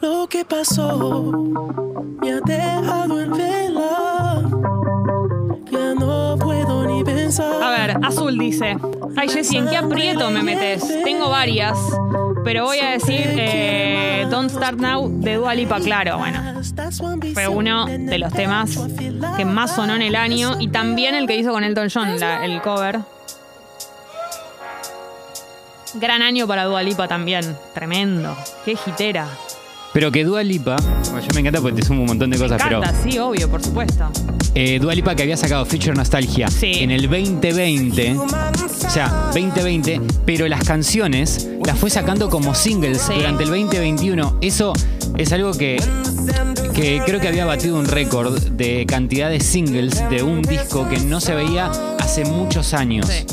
Lo 0.00 0.26
que 0.26 0.46
pasó 0.46 1.52
me 2.22 2.32
ha 2.32 2.40
dejado 2.40 3.20
en 3.20 3.30
vela. 3.30 4.42
Ya 5.70 5.94
no. 5.94 6.31
A 7.40 7.70
ver, 7.70 7.96
Azul 8.02 8.36
dice, 8.38 8.76
ay 9.16 9.28
Jessy, 9.28 9.56
¿en 9.58 9.68
qué 9.68 9.76
aprieto 9.76 10.30
me 10.30 10.42
metes? 10.42 10.82
Tengo 11.04 11.28
varias, 11.30 11.78
pero 12.44 12.64
voy 12.64 12.78
a 12.80 12.90
decir 12.90 13.34
eh, 13.38 14.26
Don't 14.30 14.50
Start 14.50 14.78
Now 14.78 15.08
de 15.08 15.34
Dua 15.36 15.54
Lipa, 15.54 15.80
claro, 15.80 16.18
bueno. 16.18 16.60
Fue 17.34 17.48
uno 17.48 17.86
de 17.86 18.18
los 18.18 18.32
temas 18.32 18.78
que 19.36 19.44
más 19.44 19.74
sonó 19.74 19.94
en 19.94 20.02
el 20.02 20.14
año 20.16 20.56
y 20.60 20.68
también 20.68 21.14
el 21.14 21.26
que 21.26 21.36
hizo 21.36 21.52
con 21.52 21.64
Elton 21.64 21.88
John, 21.92 22.18
la- 22.20 22.44
el 22.44 22.60
cover. 22.62 23.00
Gran 25.94 26.22
año 26.22 26.46
para 26.46 26.64
Dua 26.64 26.82
Lipa 26.82 27.06
también, 27.08 27.56
tremendo, 27.74 28.34
qué 28.64 28.76
hitera. 28.86 29.26
Pero 29.92 30.10
que 30.10 30.24
Dua 30.24 30.42
Lipa, 30.42 30.76
bueno, 31.10 31.20
yo 31.20 31.34
me 31.34 31.40
encanta 31.40 31.60
porque 31.60 31.80
te 31.82 31.86
sumo 31.86 32.00
un 32.00 32.06
montón 32.06 32.30
de 32.30 32.38
cosas, 32.38 32.60
pero 32.62 32.80
Canta, 32.80 32.98
sí, 33.02 33.18
obvio, 33.18 33.48
por 33.50 33.62
supuesto. 33.62 34.04
eh, 34.54 34.78
Dua 34.80 34.94
Lipa 34.94 35.14
que 35.14 35.22
había 35.22 35.36
sacado 35.36 35.66
Future 35.66 35.92
Nostalgia 35.94 36.48
Sí. 36.48 36.76
en 36.80 36.90
el 36.90 37.02
2020, 37.10 38.16
o 38.16 38.90
sea, 38.90 39.08
2020, 39.34 40.00
pero 40.24 40.48
las 40.48 40.64
canciones 40.64 41.46
las 41.64 41.78
fue 41.78 41.90
sacando 41.90 42.30
como 42.30 42.54
singles 42.54 43.02
Sí. 43.02 43.12
durante 43.16 43.42
el 43.44 43.50
2021. 43.50 44.38
Eso 44.40 44.72
es 45.18 45.30
algo 45.32 45.52
que, 45.52 45.76
que 46.74 47.02
creo 47.04 47.20
que 47.20 47.28
había 47.28 47.44
batido 47.44 47.76
un 47.78 47.84
récord 47.86 48.38
de 48.52 48.86
cantidad 48.86 49.28
de 49.28 49.40
singles 49.40 50.08
de 50.08 50.22
un 50.22 50.40
disco 50.40 50.88
que 50.88 50.98
no 51.00 51.20
se 51.20 51.34
veía 51.34 51.70
hace 52.00 52.24
muchos 52.24 52.72
años. 52.72 53.06
Sí. 53.08 53.26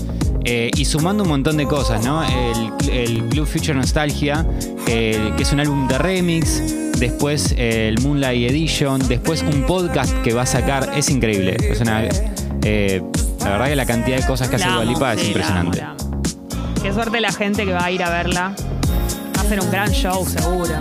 Eh, 0.52 0.72
y 0.76 0.86
sumando 0.86 1.22
un 1.22 1.30
montón 1.30 1.58
de 1.58 1.68
cosas, 1.68 2.04
¿no? 2.04 2.24
El, 2.24 2.90
el 2.90 3.24
Club 3.26 3.46
Future 3.46 3.76
Nostalgia, 3.76 4.44
eh, 4.88 5.32
que 5.38 5.44
es 5.44 5.52
un 5.52 5.60
álbum 5.60 5.88
de 5.88 5.96
remix, 6.00 6.64
después 6.98 7.54
eh, 7.56 7.88
el 7.90 8.02
Moonlight 8.02 8.50
Edition, 8.50 9.00
después 9.08 9.44
un 9.44 9.68
podcast 9.68 10.12
que 10.24 10.34
va 10.34 10.42
a 10.42 10.46
sacar, 10.48 10.90
es 10.96 11.12
increíble. 11.12 11.56
Es 11.62 11.82
una, 11.82 12.04
eh, 12.64 13.00
la 13.42 13.50
verdad 13.50 13.68
que 13.68 13.76
la 13.76 13.86
cantidad 13.86 14.18
de 14.18 14.26
cosas 14.26 14.50
que 14.50 14.56
hace 14.56 14.66
La 14.66 14.72
Dua 14.72 14.82
amo, 14.82 14.92
Lipa 14.92 15.14
es 15.14 15.20
sí, 15.20 15.26
la 15.26 15.30
impresionante. 15.30 15.82
amo, 15.84 15.96
la 16.00 16.06
amo. 16.06 16.22
Qué 16.82 16.94
suerte 16.94 17.22
la 17.22 17.32
gente 17.32 17.66
que 17.66 17.74
va 17.74 17.86
a 17.86 17.92
ir 17.92 18.02
a 18.02 18.10
verla. 18.10 18.56
Va 19.38 19.42
a 19.42 19.46
ser 19.46 19.60
un 19.62 19.70
gran 19.70 19.92
show, 19.92 20.26
seguro. 20.26 20.74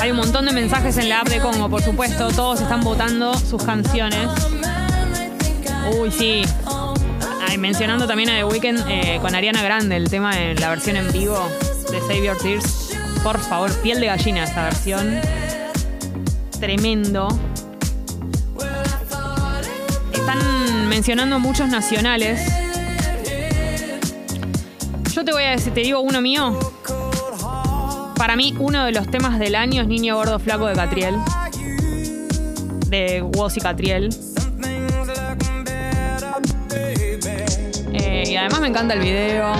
Hay 0.00 0.10
un 0.10 0.16
montón 0.18 0.44
de 0.44 0.52
mensajes 0.52 0.98
en 0.98 1.08
la 1.08 1.20
app 1.20 1.28
de 1.28 1.40
Congo, 1.40 1.70
por 1.70 1.82
supuesto. 1.82 2.28
Todos 2.28 2.60
están 2.60 2.82
votando 2.82 3.32
sus 3.38 3.62
canciones. 3.62 4.28
Uy, 5.98 6.10
sí. 6.10 6.42
Mencionando 7.58 8.06
también 8.06 8.30
a 8.30 8.36
The 8.36 8.44
Weeknd 8.44 8.84
eh, 8.88 9.18
con 9.20 9.34
Ariana 9.34 9.62
Grande, 9.62 9.94
el 9.94 10.08
tema 10.08 10.32
en 10.40 10.58
la 10.58 10.70
versión 10.70 10.96
en 10.96 11.12
vivo 11.12 11.38
de 11.90 12.00
Save 12.00 12.24
Your 12.24 12.38
Tears. 12.38 12.96
Por 13.22 13.38
favor, 13.38 13.70
piel 13.82 14.00
de 14.00 14.06
gallina 14.06 14.44
esta 14.44 14.64
versión. 14.64 15.20
Tremendo. 16.58 17.28
Están 20.12 20.88
mencionando 20.88 21.38
muchos 21.38 21.68
nacionales. 21.68 22.40
Yo 25.12 25.24
te 25.24 25.32
voy 25.32 25.42
a 25.42 25.50
decir, 25.50 25.74
te 25.74 25.80
digo 25.80 26.00
uno 26.00 26.22
mío. 26.22 26.58
Para 28.16 28.36
mí, 28.36 28.54
uno 28.58 28.84
de 28.86 28.92
los 28.92 29.10
temas 29.10 29.38
del 29.38 29.54
año 29.54 29.82
es 29.82 29.88
Niño 29.88 30.16
Gordo 30.16 30.38
Flaco 30.38 30.66
de 30.66 30.74
Catriel. 30.74 31.16
De 32.86 33.22
Woz 33.22 33.58
y 33.58 33.60
Catriel. 33.60 34.29
Y 38.30 38.36
además 38.36 38.60
me 38.60 38.68
encanta 38.68 38.94
el 38.94 39.00
video. 39.00 39.52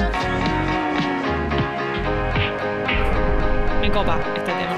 Me 3.80 3.90
copa 3.90 4.16
este 4.36 4.52
tema. 4.52 4.76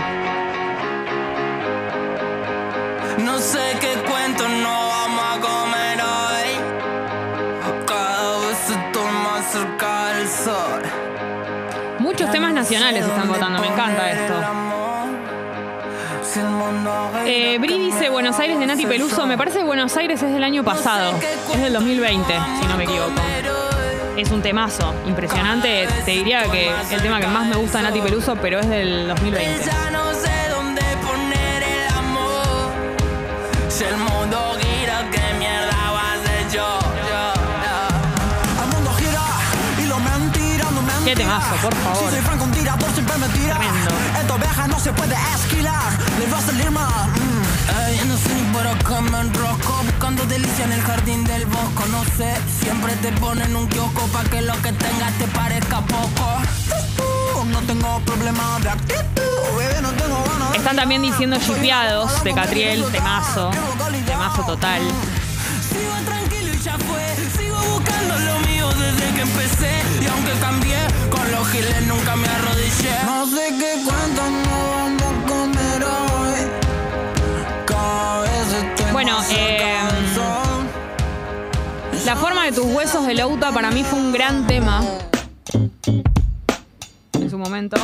No 3.18 3.38
sé 3.38 3.58
qué 3.80 3.92
cuento 4.11 4.49
no 4.49 4.88
vamos 4.88 5.25
a 5.25 5.40
comer 5.40 6.00
hoy. 6.00 7.84
Cada 7.87 8.38
vez 8.46 8.70
estoy 8.70 9.12
más 9.25 9.52
cerca 9.52 10.14
del 10.14 10.28
sol. 10.28 10.82
Muchos 11.99 12.30
temas 12.30 12.54
nacionales 12.54 13.04
están 13.04 13.28
votando, 13.28 13.61
me 13.61 13.66
encanta 13.66 14.11
esto. 14.11 14.34
Eh, 17.26 17.58
Bri 17.58 17.78
dice 17.78 18.08
Buenos 18.08 18.38
Aires 18.38 18.58
de 18.58 18.66
Nati 18.66 18.87
Peluso. 18.87 19.26
Me 19.26 19.37
parece 19.37 19.58
que 19.58 19.64
Buenos 19.64 19.94
Aires 19.99 20.22
es 20.22 20.32
del 20.32 20.42
año 20.42 20.64
pasado. 20.64 21.12
Es 21.52 21.61
del 21.61 21.75
2020, 21.75 22.32
si 22.58 22.66
no 22.66 22.76
me 22.78 22.84
equivoco. 22.84 23.31
Es 24.16 24.31
un 24.31 24.42
temazo 24.42 24.95
impresionante. 25.07 25.88
Te 26.04 26.11
diría 26.11 26.45
que 26.50 26.71
el 26.90 27.02
tema 27.02 27.21
que 27.21 27.26
más 27.26 27.47
me 27.47 27.57
gusta 27.57 27.78
de 27.78 27.85
Nati 27.85 28.00
Peluso, 28.00 28.37
pero 28.37 28.61
es 28.61 28.69
del 28.69 29.09
2020. 29.09 29.64
Ya 29.64 29.90
no 29.90 30.12
sé 30.14 30.49
dónde 30.50 30.83
poner 31.07 31.62
el 31.62 31.88
amor. 31.97 32.71
Si 33.69 33.85
el 33.85 33.97
mundo 33.97 34.57
gira, 34.61 35.09
¿qué 41.04 41.14
temazo, 41.16 41.54
por 41.62 41.75
favor. 41.75 42.11
Tremendo. 43.57 43.90
Esta 48.12 48.19
oveja 48.19 48.19
no 48.19 48.19
se 48.19 48.19
puede 48.19 48.19
esquilar. 48.19 48.19
Le 48.19 48.19
va 48.19 48.19
a 48.19 48.19
salir 48.19 48.19
mal. 48.19 48.19
Ey, 48.19 48.19
no 48.19 48.19
sé 48.19 48.35
ni 48.35 48.52
por 48.52 48.66
acá 48.66 49.00
me 49.00 49.21
enrosco 49.21 49.83
Buscando 49.85 50.25
delicia 50.26 50.64
en 50.64 50.73
el 50.73 50.83
jardín 50.83 51.25
del 51.25 51.47
bosco 51.47 51.87
No 51.90 52.04
sé, 52.16 52.35
siempre 52.61 52.95
te 52.97 53.12
ponen 53.12 53.57
un 53.57 53.66
kiosco 53.69 54.07
Pa' 54.09 54.25
que 54.25 54.42
lo 54.42 54.52
que 54.62 54.73
tengas 54.73 55.12
te 55.19 55.26
parezca 55.28 55.81
poco 55.81 56.38
No 57.50 57.61
tengo 57.61 58.00
problema 58.00 58.59
de 58.62 58.71
actitud. 58.71 59.23
Bebé, 59.57 59.83
no 59.83 59.90
tengo 59.92 60.23
ganas 60.25 60.57
Están 60.57 60.76
también 60.76 61.02
diciendo 61.02 61.37
chipeados 61.38 62.23
de 62.25 62.35
Catriel, 62.35 62.85
temazo. 62.92 63.50
Temazo 64.07 64.42
total. 64.45 64.83
Sigo 65.69 65.95
tranquilo 66.04 66.52
y 66.54 66.59
ya 66.59 66.76
fue 66.78 67.16
Sigo 67.37 67.59
buscando 67.75 68.19
lo 68.19 68.40
mío 68.40 68.69
desde 68.69 69.14
que 69.14 69.23
empecé 69.23 69.83
Y 70.00 70.07
aunque 70.07 70.33
cambié, 70.40 70.78
con 71.11 71.31
los 71.31 71.49
giles 71.49 71.87
nunca 71.87 72.16
me 72.16 72.28
arrodillé 72.28 72.95
No 73.07 73.26
sé 73.26 73.54
qué 73.59 73.83
cuento 73.85 74.41
La 82.04 82.16
forma 82.16 82.44
de 82.44 82.52
tus 82.52 82.64
huesos 82.66 83.06
de 83.06 83.14
Louta 83.14 83.52
para 83.52 83.71
mí 83.71 83.85
fue 83.85 83.99
un 83.99 84.12
gran 84.12 84.47
tema. 84.47 84.82
En 87.12 87.30
su 87.30 87.38
momento. 87.38 87.76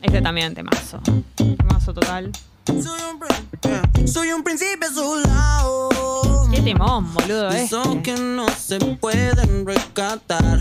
Este 0.00 0.22
también 0.22 0.54
temazo. 0.54 1.00
Temazo 1.36 1.92
total. 1.92 2.32
Soy 2.66 3.00
un, 3.10 3.18
príncipe, 3.18 4.06
soy 4.06 4.32
un 4.32 4.42
príncipe 4.42 4.86
a 4.86 4.92
su 4.92 5.16
lado. 5.16 6.48
Qué 6.50 6.62
temón, 6.62 7.12
boludo, 7.12 7.50
eh. 7.50 7.64
Esos 7.64 7.96
que 8.02 8.14
no 8.14 8.48
se 8.48 8.78
pueden 8.78 9.66
rescatar. 9.66 10.60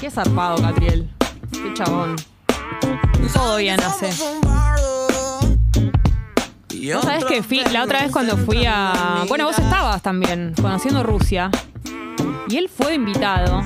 Qué 0.00 0.10
zarpado, 0.10 0.62
Catriel. 0.62 1.10
Qué 1.50 1.74
chabón. 1.74 2.16
Todo 3.32 3.56
bien 3.56 3.80
hace. 3.80 4.10
Vos 6.94 7.04
sabés 7.04 7.24
que 7.24 7.42
fui, 7.42 7.60
la 7.72 7.84
otra 7.84 8.02
vez 8.02 8.12
cuando 8.12 8.36
fui 8.36 8.64
a. 8.66 9.24
Bueno, 9.28 9.46
vos 9.46 9.58
estabas 9.58 10.02
también, 10.02 10.54
conociendo 10.60 11.02
Rusia. 11.02 11.50
Y 12.48 12.56
él 12.56 12.68
fue 12.68 12.94
invitado. 12.94 13.62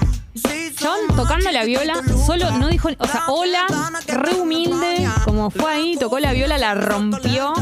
Chabón 0.81 1.15
tocando 1.15 1.51
la 1.51 1.65
viola, 1.65 1.95
solo 2.25 2.51
no 2.53 2.69
dijo, 2.69 2.89
o 2.99 3.07
sea, 3.07 3.25
hola, 3.29 3.67
re 4.07 4.41
humilde, 4.41 5.07
como 5.27 5.51
fue 5.51 5.71
ahí, 5.71 5.97
tocó 6.01 6.19
la 6.19 6.33
viola, 6.33 6.57
la 6.57 6.75
rompió, 6.75 7.53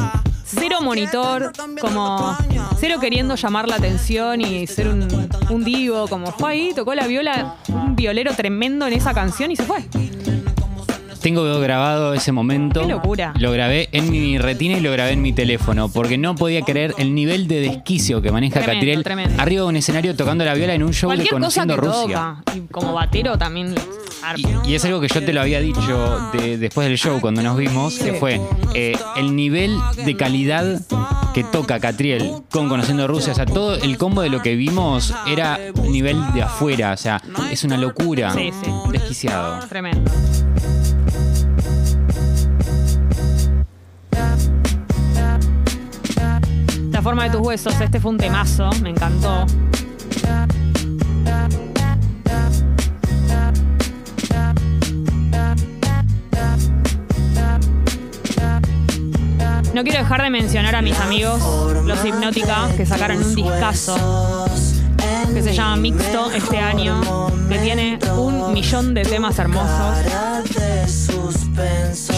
cero 0.45 0.77
monitor, 0.83 1.53
como 1.81 2.37
cero 2.79 2.99
queriendo 3.01 3.35
llamar 3.35 3.67
la 3.67 3.75
atención 3.75 4.41
y 4.41 4.69
ser 4.69 4.87
un, 4.87 5.09
un 5.51 5.65
divo, 5.65 6.07
como 6.07 6.31
fue 6.31 6.53
ahí, 6.53 6.73
tocó 6.77 6.95
la 6.95 7.09
viola, 7.09 7.57
un 7.67 7.97
violero 7.97 8.35
tremendo 8.37 8.87
en 8.87 8.93
esa 8.93 9.13
canción 9.13 9.51
y 9.51 9.57
se 9.57 9.65
fue. 9.65 9.89
Tengo 11.21 11.59
grabado 11.61 12.15
ese 12.15 12.33
momento. 12.33 12.81
Qué 12.83 12.87
locura. 12.89 13.33
Lo 13.39 13.51
grabé 13.53 13.89
en 13.93 14.11
mi 14.11 14.39
retina 14.39 14.79
y 14.79 14.81
lo 14.81 14.93
grabé 14.93 15.13
en 15.13 15.23
mi 15.23 15.33
teléfono, 15.33 15.89
porque 15.89 16.17
no 16.19 16.35
podía 16.35 16.63
creer 16.63 16.95
el 16.99 17.15
nivel 17.15 17.49
de 17.49 17.61
desquicio 17.61 18.23
que 18.23 18.31
maneja 18.31 18.61
Tremendo, 18.61 18.75
Catriel 18.81 19.03
tremendo. 19.05 19.43
arriba 19.43 19.63
de 19.63 19.69
un 19.69 19.77
escenario 19.77 20.15
tocando 20.17 20.45
la 20.45 20.55
viola 20.55 20.75
en 20.75 20.83
un 20.83 20.93
show 20.93 21.11
de 21.11 21.17
Cualquier 21.17 21.41
cosa 21.41 21.63
Conociendo 21.63 21.75
que 21.75 21.81
Rusia. 21.81 22.37
toca, 22.45 22.57
y 22.57 22.61
como 22.73 22.93
batero 22.95 23.37
también. 23.37 23.75
Y, 24.37 24.71
y 24.71 24.75
es 24.75 24.85
algo 24.85 25.01
que 25.01 25.09
yo 25.09 25.25
te 25.25 25.33
lo 25.33 25.41
había 25.41 25.61
dicho 25.61 26.31
de- 26.33 26.59
después 26.59 26.89
del 26.89 26.99
show, 26.99 27.21
cuando 27.21 27.41
nos 27.43 27.57
vimos, 27.57 27.99
que 27.99 28.15
fue 28.15 28.41
eh, 28.75 28.97
el 29.17 29.35
nivel 29.37 29.77
de 30.05 30.17
calidad 30.17 30.81
que 31.35 31.45
toca 31.45 31.79
Catriel 31.79 32.33
con 32.51 32.69
Conociendo 32.69 33.07
Rusia. 33.07 33.33
O 33.33 33.37
sea, 33.37 33.47
todo 33.47 33.77
el 33.77 33.97
combo 33.97 34.21
de 34.23 34.29
lo 34.29 34.43
que 34.43 34.57
vimos 34.57 35.15
era 35.27 35.59
nivel 35.85 36.21
de 36.35 36.43
afuera. 36.43 36.93
O 36.93 36.97
sea, 36.97 37.23
es 37.51 37.63
una 37.65 37.77
locura. 37.77 38.33
Sí, 38.33 38.51
sí. 38.63 38.71
Desquiciado. 38.91 39.61
Tremendo. 39.69 40.11
La 46.99 47.03
forma 47.03 47.23
de 47.23 47.31
tus 47.31 47.47
huesos, 47.47 47.81
este 47.81 48.01
fue 48.01 48.11
un 48.11 48.19
temazo, 48.19 48.69
me 48.83 48.91
encantó. 48.91 49.47
No 59.73 59.85
quiero 59.85 59.99
dejar 60.01 60.23
de 60.23 60.31
mencionar 60.31 60.75
a 60.75 60.83
mis 60.83 60.99
amigos, 60.99 61.41
los 61.85 62.05
Hipnótica, 62.05 62.69
que 62.77 62.85
sacaron 62.85 63.23
un 63.23 63.33
discazo 63.33 64.49
que 65.33 65.41
se 65.41 65.55
llama 65.55 65.77
Mixto 65.77 66.33
este 66.33 66.59
año, 66.59 67.01
que 67.49 67.59
tiene 67.61 68.01
un 68.17 68.53
millón 68.53 68.93
de 68.93 69.03
temas 69.03 69.39
hermosos. 69.39 70.68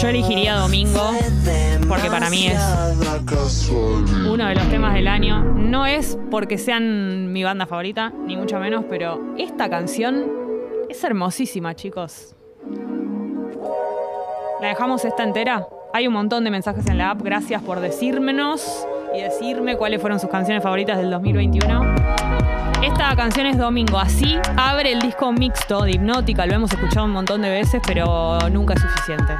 Yo 0.01 0.07
elegiría 0.07 0.55
Domingo, 0.55 1.11
porque 1.89 2.09
para 2.09 2.29
mí 2.29 2.47
es 2.47 2.59
uno 4.29 4.45
de 4.47 4.55
los 4.55 4.69
temas 4.69 4.93
del 4.93 5.07
año. 5.09 5.43
No 5.43 5.85
es 5.85 6.17
porque 6.29 6.57
sean 6.57 7.33
mi 7.33 7.43
banda 7.43 7.65
favorita, 7.65 8.13
ni 8.25 8.37
mucho 8.37 8.59
menos, 8.59 8.85
pero 8.89 9.35
esta 9.37 9.69
canción 9.69 10.25
es 10.89 11.03
hermosísima, 11.03 11.75
chicos. 11.75 12.33
¿La 14.61 14.69
dejamos 14.69 15.03
esta 15.03 15.23
entera? 15.23 15.67
Hay 15.93 16.07
un 16.07 16.13
montón 16.13 16.45
de 16.45 16.51
mensajes 16.51 16.87
en 16.87 16.97
la 16.97 17.11
app. 17.11 17.21
Gracias 17.21 17.61
por 17.61 17.81
decírmenos 17.81 18.87
y 19.13 19.21
decirme 19.21 19.75
cuáles 19.75 19.99
fueron 19.99 20.19
sus 20.19 20.29
canciones 20.29 20.63
favoritas 20.63 20.97
del 20.97 21.09
2021. 21.09 22.30
Esta 22.83 23.15
canción 23.15 23.45
es 23.45 23.57
Domingo. 23.57 23.99
Así 23.99 24.37
abre 24.57 24.91
el 24.91 24.99
disco 25.01 25.31
mixto 25.31 25.83
de 25.83 25.91
Hipnótica. 25.91 26.47
Lo 26.47 26.55
hemos 26.55 26.71
escuchado 26.71 27.05
un 27.05 27.11
montón 27.11 27.43
de 27.43 27.49
veces, 27.49 27.79
pero 27.85 28.39
nunca 28.49 28.73
es 28.73 28.81
suficiente. 28.81 29.33